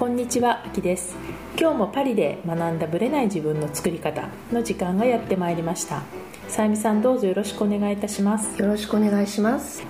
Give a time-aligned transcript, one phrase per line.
[0.00, 1.14] こんにちは、あきです。
[1.60, 6.00] 今日もパリで学んだブレない自分の作り方の時間がやってまいりました。
[6.48, 8.58] さゆみさんどうぞよろしくお願いいたします。
[8.58, 9.82] よろしくお願いします。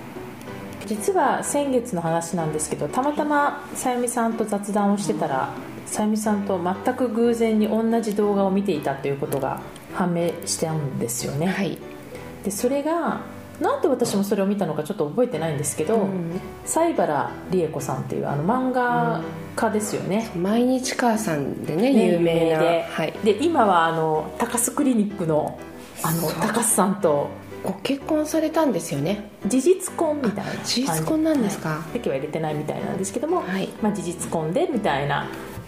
[0.85, 5.53] 実は先月の話なんですけどたまたまさゆみさんと雑談をしてたら
[5.85, 9.61] さゆみさんと全く偶然に同じ動画を見ていたということが
[9.93, 11.77] 判明してあるんですよね、はい。
[12.43, 13.21] でそれが
[13.61, 19.21] なんで私もそれを見たのかちょっと覚えてないんですけど、うん西原理恵子さんっていうあの漫画
[19.55, 22.59] 家ですよね、毎日母さんでねね有名な。
[22.59, 25.59] で,、はい、で今はあの高須クリニックの
[26.03, 27.29] あの高須さんと
[27.63, 29.29] ご結婚されたんですよね。
[29.45, 31.69] 事実婚みたいな事実婚なんですか？
[31.69, 31.93] はい。
[31.93, 33.69] 籍は入れてないみたいなんですけども、はい。
[33.81, 35.27] まあ、事実婚でみたいな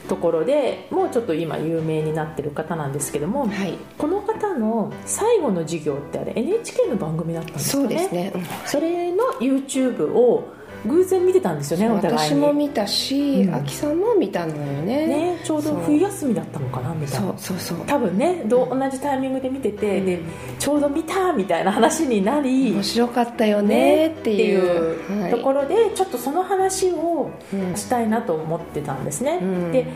[0.10, 3.78] ところでもうちょっと今有名になってる方なんですけども、はい。
[3.98, 8.44] この方の最後の授業ってあれ NHK の番組だったんですそようですね、うん。
[8.66, 10.52] それの YouTube を
[10.86, 12.20] 偶然見てたんですよねお互いに。
[12.20, 13.56] 私も見たし、うん。
[13.56, 15.08] あきさんも見たのよね。
[15.08, 17.78] ねちょうど冬休みだったのかなみたいそなうそうそう。
[17.86, 20.06] 多分ねどう同じタイミングで見てて、うん。
[20.06, 20.20] で
[20.60, 25.32] ちょうど見たみたいな話になり面白かったよねっていう。
[25.32, 27.76] ところで、ちょっとその話をうん。
[27.76, 29.72] したいなと思ってたんですね、うん。
[29.72, 29.90] でな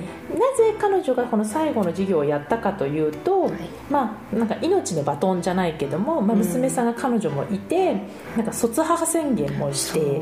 [0.58, 3.52] ぜ彼女がこの最後の授業をやったかというと、はい。
[3.90, 6.40] まあなんか命のバトンじゃないけども、まあ、うん。
[6.40, 7.94] 娘さんが彼女もいて、
[8.36, 10.22] なんか卒母宣言もして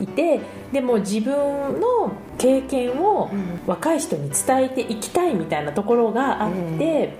[0.00, 0.40] いて
[0.72, 1.34] でも自分
[1.80, 3.60] の経験をうん。
[3.66, 7.18] 若い人に伝えていきたいみたいなところがあって、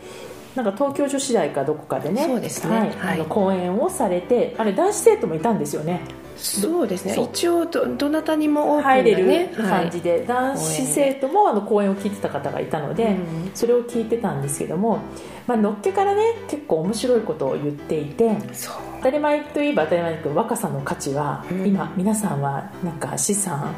[0.56, 2.78] なんか東京女子大かどこかでねそうですね。
[2.78, 3.14] はいはい。
[3.14, 6.01] あの講演をされてあれ男子生徒もいたんですよね。
[6.36, 7.14] そうですね。
[7.14, 13.51] 一応どどなたにもオープン入れる感じで、男子生徒もあの講演を聞いてた方がいたので、うん。
[13.55, 15.01] それを聞いてたんですけども、
[15.47, 21.66] まあのっけからね結構面白いことを言っていてそう当たり前といえば当たり前だけど若さの価値は、うん。
[21.66, 23.74] 今皆さんはなんか資産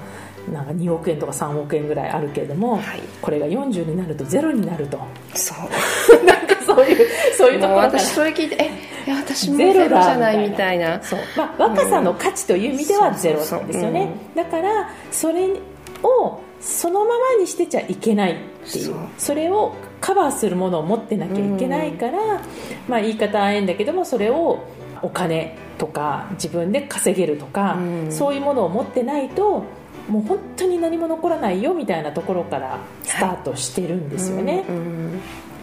[0.50, 3.00] なんか2億円とか3億円ぐらいあるけれども、はい。
[3.20, 4.98] これが40になるとゼロになると。
[5.34, 6.24] そう。
[6.26, 11.00] なんかそういうそういうところから私それ聞いてえいや私もゼロじゃないみたいな。
[11.02, 13.14] そう、まあ、若さの価値という意味ではうん。
[13.14, 15.48] ゼロなんですよね、だからそれ
[16.02, 18.36] をそのままにしてちゃいけないっ
[18.70, 18.84] ていう。
[18.86, 18.94] そう。
[19.18, 22.18] それをカバーするものを持ってなきゃいけないから、
[22.88, 24.58] まあ、言い方はええんだけどもそれを
[25.02, 28.12] お金とか自分で稼げるとか、うん。
[28.12, 29.64] そういうものを持ってないと
[30.08, 34.64] もう本当に何も残らないよみたいなところからスタートしてるんですよね。
[34.68, 35.20] うんうん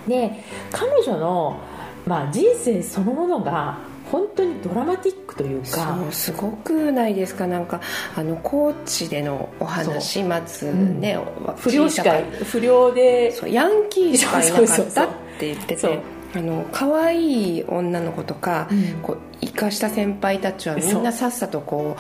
[0.08, 1.60] で彼女の、
[2.08, 3.78] まあ、人生そのものが
[4.12, 5.68] 本当にドラマティックというか
[6.02, 7.46] そうすごくないですか？
[7.46, 7.80] なんか
[8.16, 11.20] あの高知でのお話まずね、
[11.58, 12.12] 不良しか
[12.46, 15.08] 不良でヤンキーしかいなかったっ
[15.38, 16.00] て言ってて
[16.36, 19.02] あの可愛い女の子とか、うん。
[19.02, 21.96] こう生かした先輩たちはみんなさっさとこ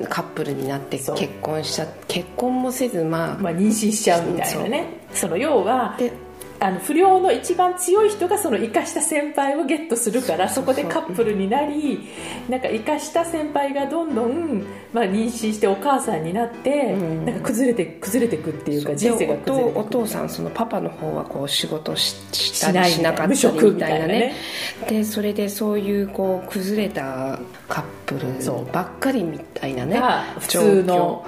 [0.00, 4.86] うカップルになって結婚しちゃ結婚もせずまあ、まあ、妊娠しちゃうみたいなね。
[5.12, 6.12] その要はで
[6.62, 12.06] あの不良の一番強い人がその生かした先輩をゲットするからそこでカップルになり
[12.50, 17.24] なんか生かした先輩がどんどん、まあ、妊娠してお母さんになって、うん。
[17.24, 24.18] なんか崩れて崩れていくっていうか人生がで崩れていくお父お父さんそのパパの方はこう仕事ししたしないりしなかった無りみたたいなね。
[24.18, 24.34] ね
[24.86, 27.38] でそれでそういうこう崩れた
[27.68, 31.26] カップルばっかりみたいなねが普通の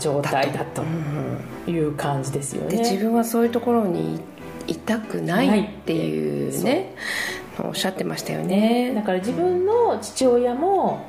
[0.00, 1.56] 状態だとうん。
[1.68, 2.76] いう感じですよね。
[2.76, 4.20] で自分はそういうところに
[4.66, 6.94] いたくないっていうね。
[7.58, 8.92] おっしゃってましたよね。
[8.94, 11.06] だから自分の父親も、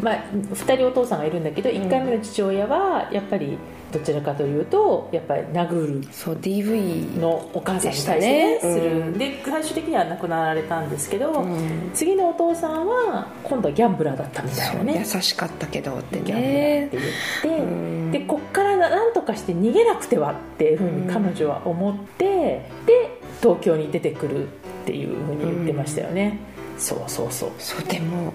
[0.00, 3.56] まあ、2人お父さんがいるんだけど1回目の父親はやっぱり
[3.92, 8.58] どちらかというとやっぱり殴るそう DV のお母さんに対してね。
[8.60, 9.18] する、うん。
[9.18, 11.90] で最終的には亡くなられたんですけど、うん。
[11.94, 14.98] 次のお父さんは今度はギャンブラーだったみたいなね。
[14.98, 17.02] 優しかったけどってギャンブラーってね
[17.44, 18.10] 言って、うん。
[18.10, 24.50] でこっから何とかして逃げなくてはっていうふうに彼女は思って、で東京に出てくるっ
[24.86, 26.40] ていうふうに言ってましたよね、
[26.78, 27.50] そうそうそう。
[27.58, 28.34] そうでも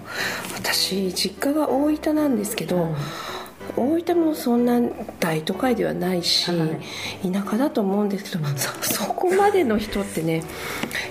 [0.54, 2.96] 私実家が大分なんですけど、うん。
[3.76, 4.80] 大分もそんな
[5.20, 6.66] 大都会ではないし、は
[7.22, 10.42] 田舎だと思うんですけど、そそこまでの人ってね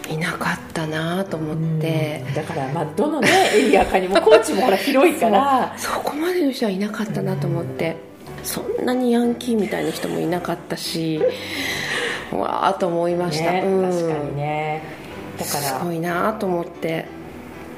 [0.09, 5.73] いなかったなと思って、だからまあどのねエリアかにも高知もほら広いから。
[5.77, 7.95] そこまでの人はいなかったなと思って、
[8.43, 11.21] そんなにヤンキーみたいな人もいなかったし
[12.31, 13.89] わあと思いました、ねうん。
[13.89, 14.83] 確かにね。
[15.37, 17.05] だかすらごいなと思って、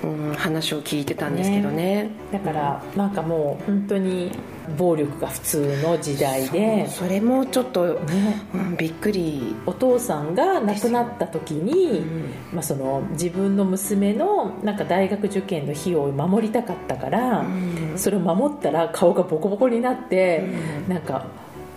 [0.03, 2.09] うん、話を聞いてたんですけどね。
[2.31, 4.31] だからなんかもう本当に
[4.77, 6.88] 暴力が普通の時代で。
[6.88, 8.42] それもちょっと、ね。
[8.53, 9.56] うん、びっくり。
[9.65, 12.01] お父さんが亡くなった時に、
[12.51, 17.94] まあ、その自分の娘のなんか大学受験の費用を守りたかったから、うん。
[17.98, 20.45] それを守ったら顔がボコボコになって、
[20.88, 21.25] なんか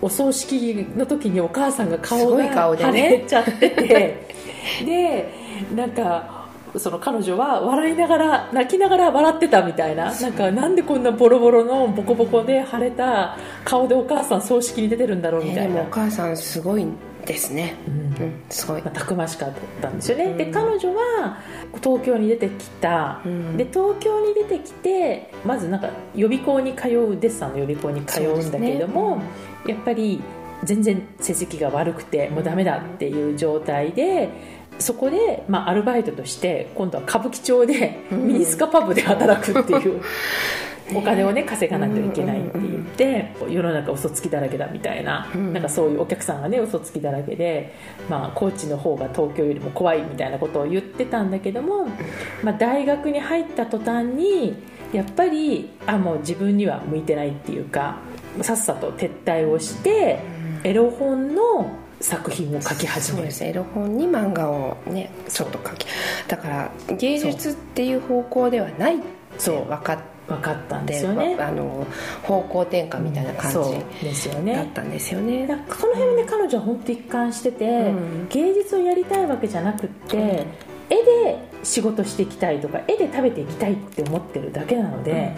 [0.01, 4.35] お葬式の時にお母さんが顔が腫れちゃってて。
[4.85, 5.29] で
[5.75, 6.34] なんか
[6.77, 10.13] その彼女は笑いながら泣きながら笑ってたみたいな。
[10.13, 16.87] なんかなんでこんなボロボロのボコボコで腫れた顔でお母さん葬式に出てるんだろうみねでたいな、もお母さんすごい
[17.25, 17.77] ですね。
[17.87, 17.95] うん。
[17.95, 18.83] うんすごい。
[18.83, 20.37] まあ、たくましかったんですよね、うん。
[20.37, 21.39] で彼女は
[21.83, 23.57] 東京に出てきた、うん。
[23.57, 29.23] で東京に出てきてまずなんか予備校に通うデッサンの予備校に通うんだけれども、
[29.67, 30.21] やっぱり
[30.63, 34.31] 全然成績が悪くてもうダメだっていう状態で
[34.79, 38.29] そこで、まあ、アルバイトとして今度は歌舞伎町でうん。
[38.29, 40.03] ミニスカパブで働くっていう、ね
[40.95, 45.53] お金をね稼がないといけないって言って、世の中嘘つきだらけだみたいな,、うん。
[45.55, 47.73] なんかそういうお客さんがね嘘つきだらけで、
[48.11, 51.87] まあ、高知の方が東京よりも怖いみたいなことを言ってたんだけども、
[52.43, 54.55] まあ、大学に入った途端に
[54.93, 57.97] やっぱりあもう自分には向いてないっていうか
[58.43, 60.19] さっさと撤退をして、
[60.65, 61.71] エロ本の
[62.05, 63.23] 作品を書き始める。
[63.23, 65.87] そうですエロ本に漫画をねちょっと書き
[66.29, 69.05] だから芸術っていう方向ではないって
[69.39, 69.69] そう。
[69.69, 69.99] 分かっ
[70.29, 71.37] 分かったんでてすよね。
[71.39, 71.87] あの
[72.23, 75.47] 方向転換みたいな感そうじですよだねったんですよね。
[75.47, 78.29] だからその辺で彼女は本当一貫してて、うん。
[78.29, 80.23] 芸術をやりたいわけじゃなくって、うん。
[80.91, 85.35] 絵で仕事していきたいとか絵で食べていきたいって思ってるだけなので、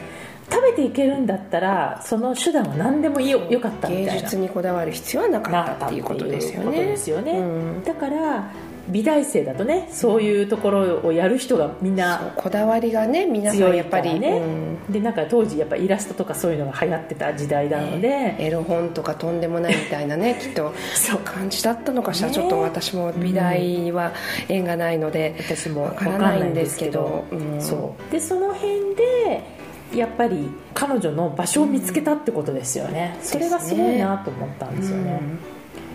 [0.50, 4.12] 食べていけるんだったらその手段は何でもいいよよかったみたいな。
[4.14, 6.84] 芸術にこだわる必要はなかったっていうことですよね。
[6.84, 7.32] ですよね。
[7.32, 7.42] う
[7.80, 7.84] ん。
[7.84, 8.50] だから
[8.88, 14.92] 美大生だとねそういうところをやる人がみんなこだわりがね皆さ強んやっぱり、ね、うん。
[14.92, 21.20] でなんか当時やっぱイラストとかそういうのが流行ってた時代なので、エロ本とかとんでもないみたいなね きっとそう。
[21.24, 22.34] 感じだったのかしら、ね。
[22.34, 24.12] ちょっと私も美大は
[24.48, 29.55] 縁がないので、私もわ分からないんですけどうんそうでその辺で
[29.94, 35.20] やっぱり彼女の場所を見つけたってことですよね、それがすごいなと思ったんですよね、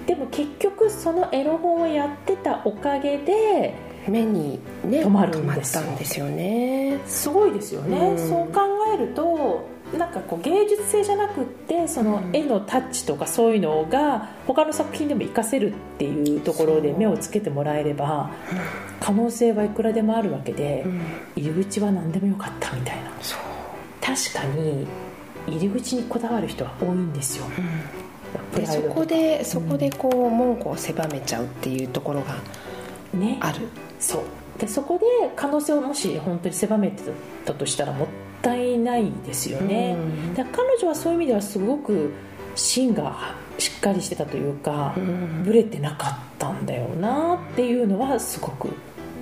[0.07, 5.83] でも結局そのエロ本をやってたおかげでうん目にね止まるんですよ。
[5.97, 6.97] ですよね。
[7.05, 8.17] すごいですよね、うん。
[8.17, 8.61] そう考
[8.91, 18.31] えるとなんかこう芸術性じゃなくってその絵のタッチとかそういうのが他の作品でも活かせるっていうところで目をつけてもらえれば
[18.99, 21.01] 可能性はいくらでもあるわけで、うん。
[21.35, 23.11] 入り口は何でもよかったみたいな。
[23.21, 23.39] そう、
[24.01, 24.87] 確かに
[25.47, 27.45] 入り口にこだわる人は多いんですよ。
[28.53, 32.35] プでそこでそこでこう門戸を狭めちゃうっていうところが
[33.13, 33.37] ね。
[33.41, 33.67] ある。
[33.99, 34.21] そう。
[34.59, 35.05] でそこで
[35.35, 37.03] 可能性をもし本当に狭めて
[37.45, 38.07] たとしたらもっ
[38.41, 40.33] たいないですよね、うん。
[40.35, 42.11] だ彼女はそういう意味ではすごく
[42.55, 45.43] 芯がしっかりしてたというか、うん。
[45.43, 48.69] ブレてなかったんだよなっていうのはすごく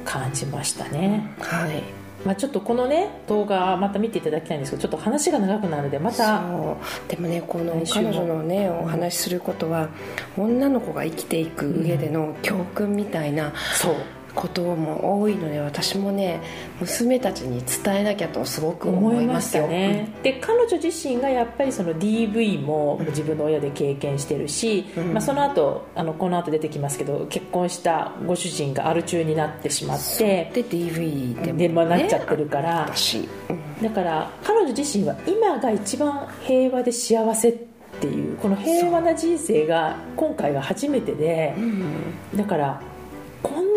[0.04, 6.42] 感じましたね、はいまあ、ちょっとこのね動画また見ていただきたいんですけどちょっと話が長くなるのでまた
[7.08, 9.90] でもねこの彼女のねお話しすることは
[10.38, 13.96] 女の子が生きていく上での教訓みたいなそう
[14.36, 16.42] ことも多いので私もね
[16.80, 19.68] 娘たちに伝えなきゃとすごく思いますよ。
[19.68, 25.14] ね、で彼女自身がやっぱりその DV も自分の親で経験してるし、うん。
[25.14, 33.84] まあ、その後あのこの後出てきますけど結婚したご主人がアル中になってしまってで DV でも、ね、で、まあ、なっちゃってるから、私、うん。
[33.84, 41.54] だから彼女自身は今が一番平和で幸せっていうこの平和な人生が今回が初めてで
[42.36, 42.82] だから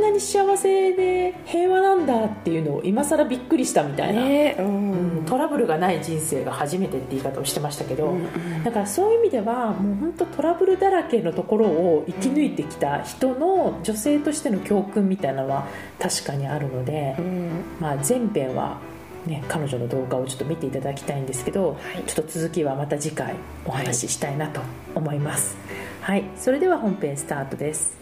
[0.02, 4.56] なに幸せで平和なんだっていうのを今更びっくりしたみたいな、ね。
[4.58, 5.24] うん。
[5.26, 15.66] トラブルがない人生が初めてって言い方をしてましたけど、うんうんだからそういう意味ではもう本当トラブルだらけのところを生き抜いてきた人の女性としての教訓みたいなのは
[15.98, 17.50] 確かにあるので、うん。
[17.80, 18.78] まあ、前編は、
[19.26, 22.02] ね、彼女の動画をちょっと見ていただきたいんですけど、はい。
[22.06, 24.60] ちょっと続きはまた次回お話ししたいなと
[24.94, 25.56] 思います、
[26.00, 28.01] はい、それでは本編スタートです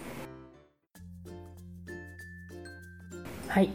[3.51, 3.71] はい。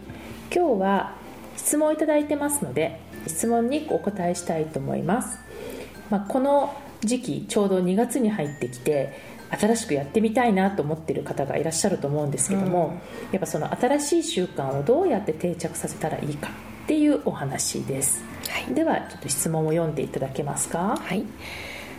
[0.55, 1.15] 今日は
[1.58, 5.38] 質問をいただいてますので質問にお答えしたいと思います、
[6.10, 13.01] まあ、この時期ちょうど2月に入ってきて新しくやってみたいなと思っている方がいらっしゃると思うんですけども、
[13.34, 16.48] やっぱその新しい習慣をどうやって定着させたらいいか
[16.86, 18.74] っていうお話です、はい。
[18.74, 20.98] ではちょっと質問を読んでいただけますか？
[21.01, 21.25] はい。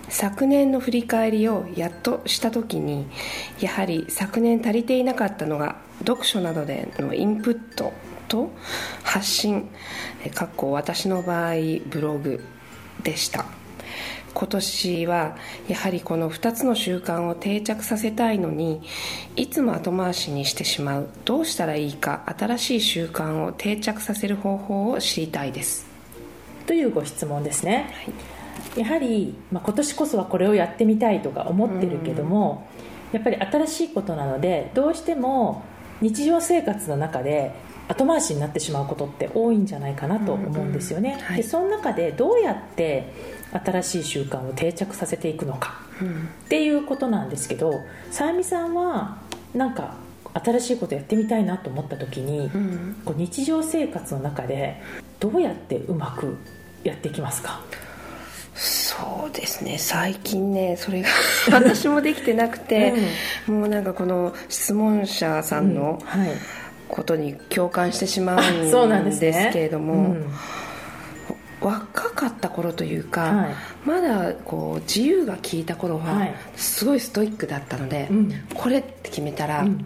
[0.08, 3.06] 昨年の振り返りをやっとした時に
[3.60, 7.92] やはり昨年足りていなかったのが読書などでのインプット
[8.28, 8.50] と
[9.02, 9.68] 発信
[10.24, 11.54] えかっこ私の場合
[11.86, 12.44] ブログ
[13.02, 13.44] でした。
[14.34, 15.36] 今年は
[15.66, 18.82] やはりこの2つの習慣を定着させたいのに
[19.34, 21.08] いつも後回しにしてしまう。
[21.24, 25.86] どうしたらいいか新しい習慣を定着させる方法を知りたいです。
[26.66, 27.88] というご質問ですね、
[28.76, 32.68] やはり、まあ、今年こそはこれをやってみたいとか思ってるけども、
[33.12, 35.62] やっぱり新しいことなのでどうしても
[36.00, 37.54] 日常生活の中で
[37.88, 41.36] 後回しになってしまうことって多いんじゃないかなと思うんですよね、うんうんはい。
[41.38, 43.12] でその中でどうやって
[43.64, 46.08] 新しい習慣を定着させていくのかうん。
[46.08, 49.18] っていうことなんですけどさゆみさんは
[49.54, 49.94] なんか
[50.34, 52.96] 新しいことやってみたいなと思った時に、うん。
[53.04, 54.82] こう日常生活の中で
[55.20, 56.36] どうやってうまく
[56.84, 57.60] やっていきますか？
[58.96, 59.78] そうですね。
[59.78, 61.08] 最近ねそれが
[61.52, 62.94] 私もできてなくて、
[63.46, 66.30] もうなんかこの質問者さんのはい。
[66.88, 70.26] ことに共感してしまうなんうんですけれども、うん。
[71.60, 73.54] 若かった頃というか、はい。
[73.84, 76.34] まだこう自由が利いた頃ははい。
[76.54, 78.32] すごいストイックだったので、うん。
[78.54, 79.84] これって決めたら、うん。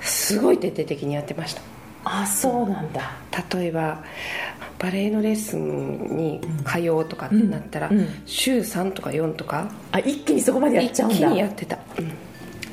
[0.00, 1.62] すごい徹底的にやってました
[2.04, 3.12] あそうなんだ。
[3.52, 4.02] 例えば
[4.78, 8.08] バレエのレッスンに通おうとかってなったら、うんうん。
[8.24, 11.28] 週3とか4とかあ一気にそこまでやっ一気ちゃうんだ。
[11.28, 12.12] にやってた、うん。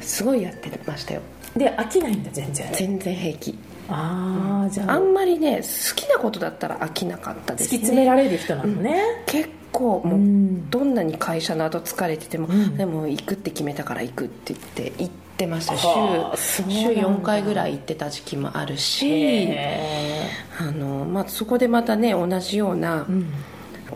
[0.02, 1.22] すごいやってましたよ。
[1.56, 2.68] で飽きないんだ全然。
[2.74, 3.58] 全然平気。
[3.90, 4.94] ああじゃあ。
[4.94, 7.78] あんまりね好きなことだったら飽きなかった突きですね。
[7.80, 10.70] 詰められる人なのね、結構もう、うん。
[10.70, 12.78] どんなに会社の後疲れてても、ん。
[12.78, 20.30] でも行くって決めたから行くって言って行ってましたはあ週週4回ぐらい行ってた時期もあるしへ
[20.60, 23.34] あの、まあ、そこでまたね同じようなーうん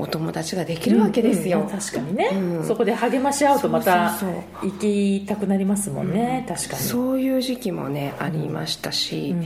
[0.02, 2.68] お友達ができるわけですよ、うんうん確かにね、うん。
[2.68, 4.18] そこで励まし合うとまた
[4.62, 6.82] 行きたくなりますもんね、確かに。
[6.82, 9.42] そういう時期もねありましたし、うん。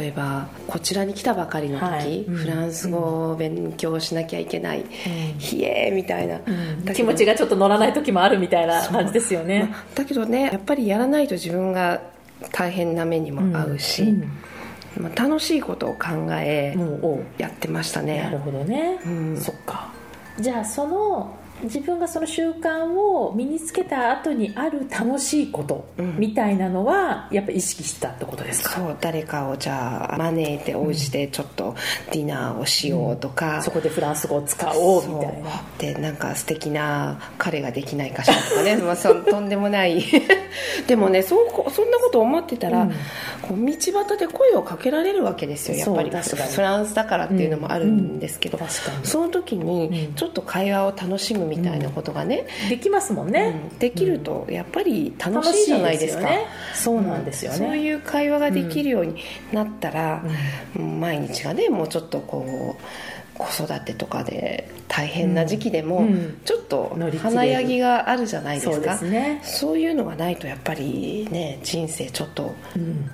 [0.00, 2.24] 例えばこちらに来たばかりの時、はい。
[2.24, 2.34] うん。
[2.34, 4.84] フランス語を勉強しなきゃいけない、
[5.38, 6.94] ひえーみたいな、うん。
[6.94, 9.68] 気持ちがちょっと乗らない時もあるみたいな感じですよね。
[9.70, 12.00] まあだけどねやっぱりやらないと自分が
[12.52, 14.30] 大変な目にも合うし、うん
[14.98, 19.36] まあ、楽しいことを考えもうおうやってましたなるねほどね、うん。
[19.36, 19.92] そっか。
[20.38, 26.16] じゃあその自分がその習慣を身につけた後にある楽しいことうん。
[26.18, 31.74] みたいなのはやっぱ意識してたってことですか、そう誰かをじゃあ招いてお家でちょっと
[32.12, 35.50] ディナーをしようとか、そこでフランス語を使おうみたいな。
[35.78, 40.02] でなんか素敵な彼ができないかしらとかね、 まあ、そとんでもない。
[40.86, 42.90] でもねそうそんなこと思ってたら、うん。
[43.42, 46.10] こう道端で声をかけられるわけですよやっぱり。
[46.10, 48.58] フランスだからっていうのもあるんですけど、
[49.02, 50.14] その時にうん。
[50.14, 53.78] ちょっと会話を楽しむみたいなことがね、できますもんうね、ん。
[53.78, 56.22] できるとやっぱり楽しいじゃないですか。
[56.22, 56.46] ね。
[56.74, 59.16] そうなんですよね、そういう会話ができるように
[59.52, 60.24] なったら、
[60.76, 61.00] うん。
[61.00, 62.82] 毎日がねもうちょっとこう
[63.34, 66.38] 子育てとかで大変な時期でも、うん。
[66.44, 68.96] ちょっと華やぎがあるじゃないですか。
[68.96, 69.40] そうね。
[69.42, 72.82] そういうのがないとやっぱりね人生ちょっと、うん。
[72.82, 73.10] うん、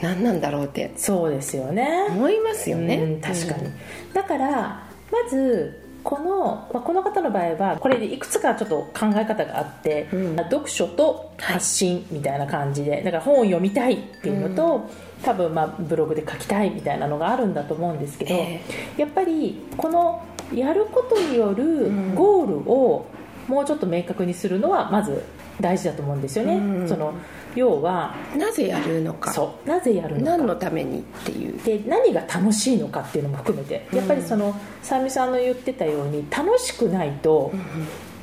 [0.00, 2.06] 何なんだろうってそうですよね。
[2.10, 3.70] 思いますよね、うん確かに、
[4.14, 10.36] だからまずこの、まあ、この方の場合はこれでいくつかちょっと考え方があって、うん。
[10.36, 14.88] 読書と発信みたいな感じで、だから本を読みたいっていうのと、
[15.22, 18.60] 多分まあブログで書きたいみたいなのがあるんだと思うんですけど、え
[18.96, 20.22] やっぱりこの
[20.54, 22.14] やることによるん。
[22.14, 23.06] ゴールを
[23.48, 25.22] もうちょっと明確にするのはまず
[25.60, 26.88] 大事だと思うんですよね、うん。
[26.88, 27.14] その
[27.56, 29.32] 要はなぜやるのか。
[29.32, 29.68] そう。
[29.68, 30.30] なぜやるのか。
[30.36, 31.60] 何のためにっていう。
[31.62, 33.88] で何が楽しいのかっていうのも含めて。
[33.92, 37.52] やっぱりそのさみさんの言ってたように楽しくないと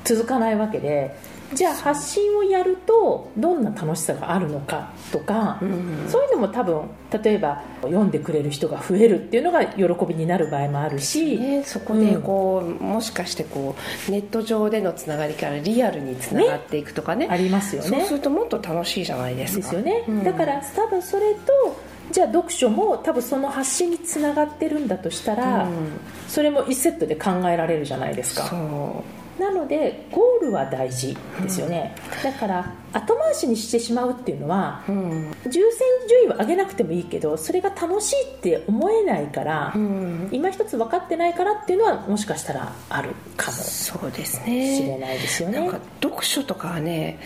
[0.05, 1.15] 続かないわけで
[1.53, 6.09] じゃあ発信をやるとどんな楽しさがあるのかとか、ん。
[6.09, 6.89] そういうのも多分
[7.23, 13.75] 例えば読んでくれる人が増えるっていうのが喜びになる場合もあるし、ね、そこでこう、もしかしてこ
[14.07, 17.27] うネット上でのつながりからリアルにつながっていくとかね。
[17.29, 17.89] ありますよね。
[17.89, 19.61] そうするともっと楽しいじゃないですか。
[19.61, 20.23] ですよね、うん。
[20.23, 21.79] だから多分それと
[22.11, 25.99] じゃあ読書も多分その発信につながってるんだとしたら、うん
[26.35, 28.43] それも1セットで考えられるじゃないですか。
[28.47, 29.05] そ
[29.39, 35.31] なのでゴールは大事ですよね、だから後回しにしてしまうっていうのはううん。
[35.45, 35.61] 優先
[36.09, 40.29] 順位を上げなくてもいいけどそれが楽しいって思えないから、うん。
[40.33, 47.19] 今一つ分かってないからっていうのはもしかしたらあるかもしそうですれねないですよね、なんか読書とかはね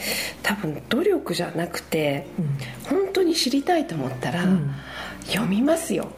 [0.43, 2.99] 多分努力じゃなくてうん。
[2.99, 4.71] 本当に知りたいと思ったら、うん。
[5.25, 6.09] 読みますよ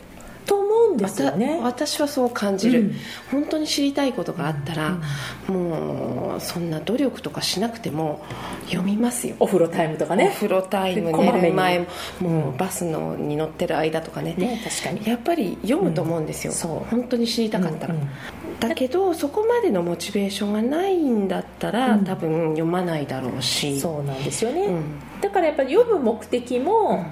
[0.52, 1.62] と思うんですよね。
[1.64, 2.96] 私はそう感じる、うん。
[3.32, 4.98] 本当に知りたいことがあったら、
[5.48, 8.22] もうそんな努力とかしなくても
[8.66, 9.38] 読みますよ。
[9.40, 10.28] お風呂タイムとかね。
[10.28, 11.86] お風呂タイム寝る前も
[12.20, 14.34] もうバスのに乗ってる間とかね。
[14.38, 15.08] ね確かに。
[15.08, 16.90] やっぱり読むと思うんですよ、うんそう。
[16.90, 18.10] 本当に知りたかったら、うんうん。
[18.60, 22.04] だけどそこまでのモチベーションがないんだったら、うん。
[22.04, 23.80] 多分読まないだろうし。
[23.80, 24.84] そうなんですよね、うん。
[25.22, 27.06] だからやっぱり読む目的も、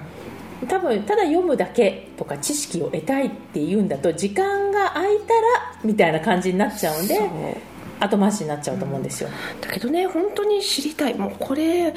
[0.68, 5.40] 多分ただ読むだけとか知識を得たいっていうんだと時間が空いたら
[5.84, 7.18] みたいな感じになっちゃうんで
[8.00, 9.28] 後回しになっちゃうと思うんですよ、
[9.60, 11.14] だけどね本当に知りたい。
[11.14, 11.92] もうこれあ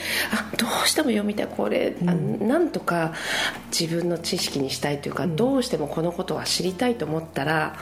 [0.57, 1.47] どうしても読みたい。
[1.47, 3.13] これ、あなんとか
[3.71, 7.77] 自分の知識にしたいというか、どうしてもこのことは知りたいと思ったら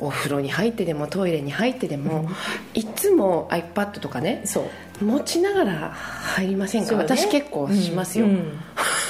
[0.00, 2.28] お風呂に入ってでもトイレに入ってでも、
[2.74, 4.64] いつも iPad とかねそう
[5.00, 6.98] 持ちながら入りませんか、ね。
[6.98, 8.60] 私結構しますよ、うんうん。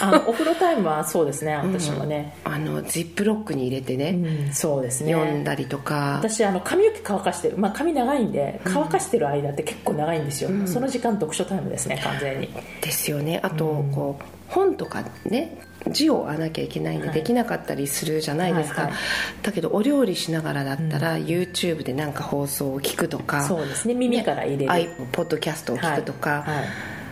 [0.00, 4.54] あのお風呂タイムはそうですね私もね、あのジップロックに入れてね、うん。
[4.54, 5.12] そうですね。
[5.12, 6.18] 読んだりとか。
[6.20, 12.48] 私あの髪の毛乾かしてる、まあ、髪長いんで乾かしてる間って結構長いんですよ、その時間読書タイムですね完全に。
[12.80, 13.40] ですよね。
[13.42, 15.58] あと、こう本とかね
[15.90, 17.14] 字をなきゃいけないんで、はい。
[17.14, 19.00] できなかったりするじゃないですか、はいはい。
[19.42, 23.94] だけどお料理しながらだったら、YouTube でなんか放送を聞くとかそうですね。
[23.94, 26.56] 耳から入れる、アイポッドキャストを聞くとか、はい。
[26.58, 26.64] はい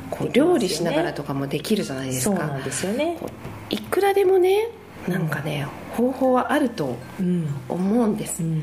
[0.09, 2.37] こう料理しながらとかもできるじゃないですか。
[2.37, 3.19] そうなんですよね。
[3.71, 4.69] いくらでもね
[5.09, 5.66] なんかね、
[5.97, 8.50] 方法はあるとうん思うんです、うん。
[8.50, 8.62] うん。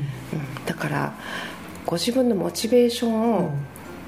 [0.66, 1.14] だから
[1.86, 3.50] ご自分のモチベーションを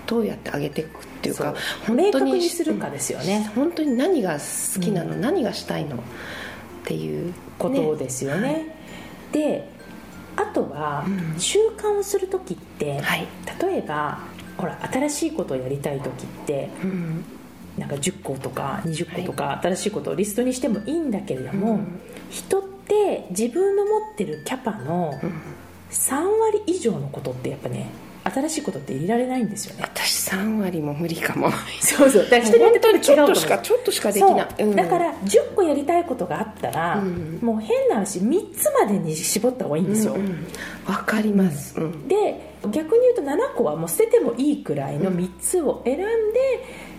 [0.07, 1.55] どうやって上げていくっていうか、
[1.89, 3.51] 明確にするかですよね。
[3.55, 6.01] 本当に何が好きなの、何がしたいのっ
[6.85, 8.77] ていうことですよね。
[9.33, 9.69] で
[10.37, 11.41] あとは、うん。
[11.41, 13.27] 習慣をする時って、はい。
[13.61, 14.19] 例えば
[14.57, 17.25] ほら新しいことをやりたい時ってうん。
[17.79, 22.01] なんか10個とか20個とか新しいことをリストにしてもいいんだけれども、うん。
[22.31, 25.13] 人って自分の持ってるキャパの
[25.91, 27.89] 3割以上のことってやっぱね
[28.31, 29.83] 新しいことって入れられないんですよね。
[29.85, 31.51] 私3割も無理かも。
[31.81, 32.25] そうそう。
[32.25, 34.49] だから人によってちょっとしかちょっとしかできない。
[34.59, 34.69] そう。
[34.69, 34.77] うん。
[34.77, 37.39] だから10個やりたいことがあったら、うん。
[37.41, 40.47] もう変な話3つまでに絞った方がいいんですよ、うんうん。
[40.87, 42.09] わかります、うん。
[42.09, 46.07] で逆に言うと7個はもう捨ててもいいくらいの3つを選んで、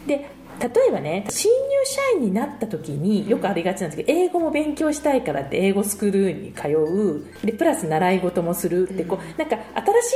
[0.08, 7.26] で例えばね新入社員になった時によくありがちなんですけど英語も勉強したいからって英語スクールに通う。
[7.46, 9.58] でプラス習い事もするってこうなんか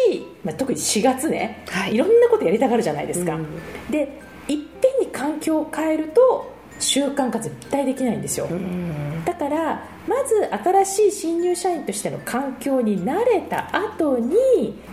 [0.05, 1.95] 新しい、まあ、特に4月ね、はい。
[1.95, 3.47] いろんなことやりたがるじゃないですか、うん。
[3.89, 9.23] でいっぺんに環境を変えると習慣化絶対できないんですよ、うん。
[9.25, 10.49] だからまず
[10.85, 14.35] 新しい新入社員としての環境に慣れた後に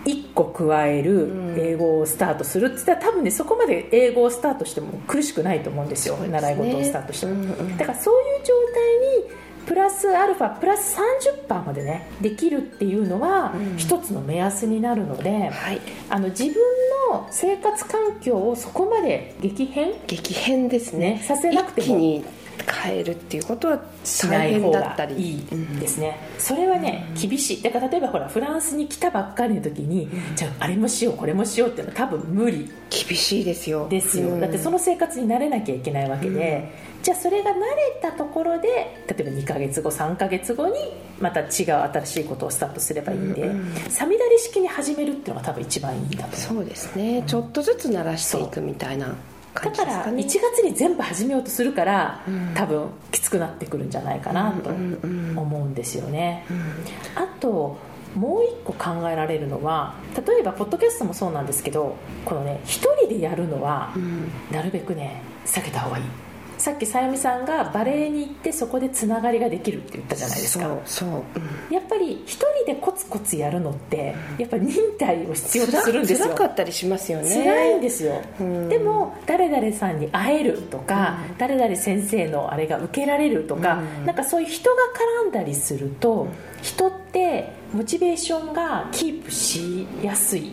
[0.05, 6.27] 1個加える英語をスタートするって言ったら多分ねそこまで英語をスタートしても苦しくないと思うんですよね。
[6.27, 10.97] 習い事をスタートしても、うんうんだからそういう状態にプラスアルファプラス
[11.47, 13.77] 30%までねできるっていうのはうん。
[13.77, 15.81] 一つの目安になるので、はい。
[16.09, 16.55] あの自分
[17.11, 19.93] の生活環境をそこまで激変？
[20.07, 21.15] 激変ですね。
[21.15, 21.87] ねさせなくても。
[21.87, 22.25] 一気に
[22.65, 23.79] 変えるっていうことは
[24.29, 27.61] 大変だったりいいですね、それはね厳しい。
[27.61, 33.87] だから例えばほらフランスに来たばっかりの時に、じゃああれもしようこれもしようっていうのは多分無理厳しいですよ。
[33.89, 34.41] ですよ、うん。
[34.41, 36.71] だってその生活に慣れなきゃいけないわけで、
[37.03, 38.67] じゃあそれが慣れたところで
[39.07, 40.73] 例えば2ヶ月後3ヶ月後に
[41.19, 41.47] また違う
[41.93, 47.23] 新しいことをスタートすればいいんで、うんうんさみだれ式に始めるっていうのが多分一番いいんだとそうですね。
[47.25, 49.07] ちょっとずつ慣らしていくみたいな。
[49.07, 49.15] 感
[49.53, 50.23] だから1じですかね。
[50.23, 52.51] 月に全部始めようとするから、うん。
[52.53, 57.21] 多分きつくなってくるんじゃないかなとうんうんうん思うんですよね、うん。
[57.21, 57.77] あと
[58.15, 64.31] もう一個考えられるのは例えばポッドキャストもそうなんですけどこのね一人でやるのはうん。
[64.51, 66.03] なるべくね避けた方がいい
[66.59, 70.65] さっきさゆみさんがバレエに行ってそこでつながりができるって言ったじゃないですか。
[70.65, 71.73] そうそう、うん。
[71.73, 76.27] やっぱり一人でコツコツやるのってやっぱり忍耐を必要とするんですよ。
[76.27, 77.33] 辛かったりしますよね。
[77.33, 78.67] 辛いんですよ、うん。
[78.67, 84.05] でも誰々さんに会えるとか、誰々先生のあれが受けられるとか、うん。
[84.05, 84.75] なんかそういう人が
[85.25, 86.27] 絡んだりすると、
[86.61, 90.51] 人ってモチベーションがキープしやすい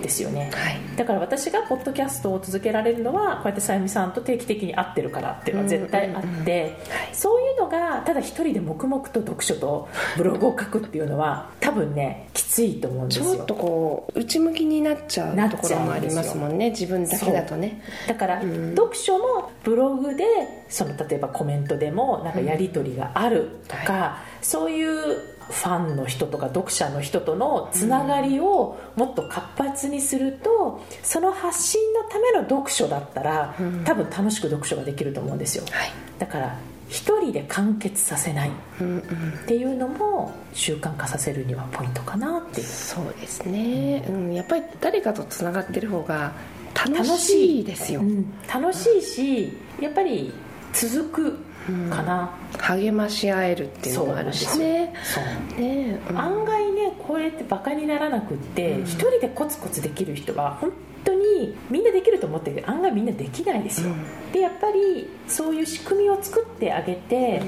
[0.00, 0.80] ですよね、はい。
[0.96, 6.76] だから私がポッドキャストを続けられるのはこうやってさゆみさんと定期的に会ってるからっていうのは絶対あって、うんうんうんはい。
[7.12, 13.24] そういうのがただ一人で黙々と読書とブログを書くっていうのは多分ねきついと思うんですよ。
[13.36, 17.82] ちょっとこう内向きになっちゃうところもありますもんね自分だけだとね。
[18.08, 18.74] だから、うん。
[18.76, 20.24] 読書もブログで
[20.68, 33.84] その例えばコメントでもなんかやり取りがあるとか、そういうファンの人とか読者の人とのつながりをもっと活発にすると、その発信のための読書だったら、うん。
[33.84, 35.64] 多分楽しく読書ができると思うんですよ。
[35.70, 35.90] はい。
[36.18, 36.56] だから
[36.88, 38.48] 一人で完結させない。
[38.48, 39.46] っうんうん。
[39.46, 42.66] ていうのも習慣化させるにはポイントかなっていう。
[42.66, 46.32] そうですね、うん、やっぱり誰かとつながってる方が
[46.74, 48.32] 楽楽ししいいですよ、うん。
[48.52, 50.32] 楽しいしやっぱり
[50.72, 51.49] 続く
[51.90, 55.60] かな、励まし合えるっていうのもあるしねそう。
[55.60, 55.98] ね。
[56.10, 56.18] うん。
[56.18, 58.82] 案外ねこうやってバカにならなくってうん。
[58.84, 60.72] 一、人でコツコツできる人は本
[61.04, 64.32] 当にみんなできると思ってるけど案外みんなできないですよ、うん。
[64.32, 67.42] でやっぱりそういう仕組みを作ってあげて、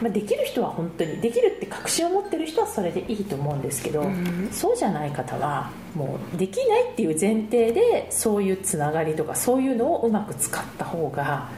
[0.00, 4.48] まあ、できる人は本当にできるって確信を持ってる人はそれでいいと思うんですけど、うん。
[4.52, 11.48] そうじゃない方はもうできないっていう前提でそういうつながりとかそういうのをうまく使った方が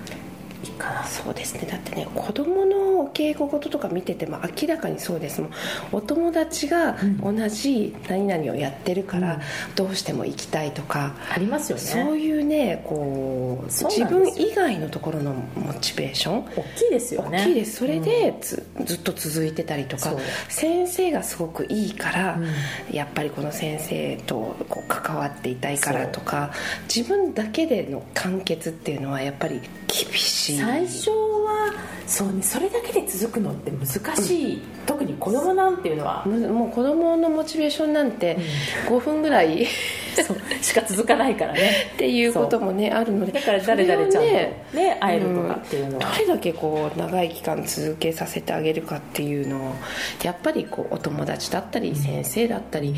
[0.73, 1.05] かな。
[1.05, 1.67] そうですね。
[1.71, 5.51] だってね子供のお稽古事とか見てても明らかにそうですもん。
[5.93, 9.41] お友達が同じ何々をやってるからうん
[9.75, 11.83] どうしても行きたいとか、ありますよね。
[11.85, 17.39] そういうねこう自分以外のところのモチベーション大きいですよね。
[17.43, 17.77] 大きいです。
[17.77, 20.15] それでつ、ずっと続いてたりとか
[20.49, 22.95] 先生がすごくいいから、うん。
[22.95, 26.51] やっぱりこの先生とこう関わっていたいからとか
[26.95, 31.73] 自分だけでの完結っていうのはやっぱり厳しい最初は
[32.07, 38.39] そうねそれだけで続くのって難しい、特に子供なんていうのは、むもう子供のモチベーションなんて
[38.89, 39.63] 5分ぐらい。
[39.63, 39.67] っ
[40.23, 41.93] そうしか続かないからね。
[41.97, 49.75] ていうこともねあるのでだから誰々ちゃんとねね会えるとかっていうのは、どれだけこう長い期間続けさせてあげるかっていうのを
[50.23, 52.95] やっぱりこうお友達だったり先生だったり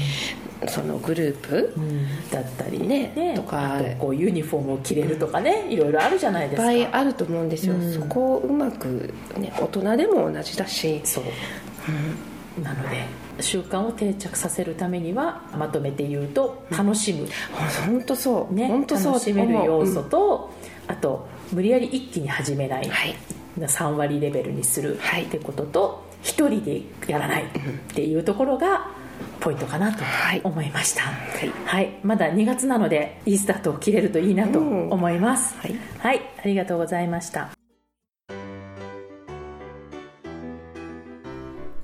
[0.68, 2.06] そのグループうん。
[2.30, 3.80] だったりねとか。
[3.98, 6.66] こうユニフォームを着れるとかねいろいろあるじゃないいっですか。
[6.68, 7.92] ぱいあると思うんですよ、うん。
[7.92, 11.24] そこをうまく、ね、大人でも同じだし、そう
[12.62, 13.06] なので
[13.40, 17.26] 習慣を定着させるためにはまとめて言うと楽しむ、
[17.86, 20.10] 本当そう、ね、本当そう楽しめる要素うん。
[20.10, 20.50] と、
[20.86, 23.16] あと無理やり一気に始めない、はい。
[23.58, 24.98] 3割レベルにする。
[25.00, 25.24] はい。
[25.24, 27.44] ってことと一人でやらない。
[27.44, 27.48] っ
[27.94, 28.86] ていうところが
[29.40, 30.40] ポイントかなとはい。
[30.44, 31.10] 思いました、は
[31.44, 31.50] い。
[31.64, 35.74] はい、まだ2月なのでいいスタートを切れるといいなと思います、はい。
[35.98, 37.59] はい、ありがとうございました